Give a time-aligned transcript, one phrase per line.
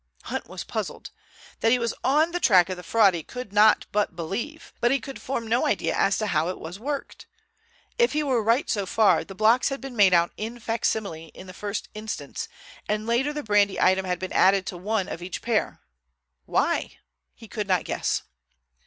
[0.23, 1.11] Hunt was puzzled.
[1.59, 4.89] That he was on the track of the fraud he could not but believe, but
[4.89, 7.27] he could form no idea as to how it was worked.
[7.99, 11.45] If he were right so far, the blocks had been made out in facsimile in
[11.45, 12.47] the first instance,
[12.89, 15.81] and later the brandy item had been added to one of each pair.
[16.47, 16.97] Why?
[17.35, 18.23] He could not guess.